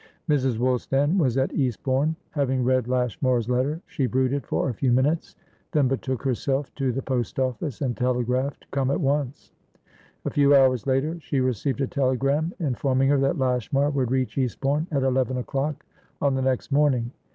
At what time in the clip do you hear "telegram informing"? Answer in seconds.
11.87-13.09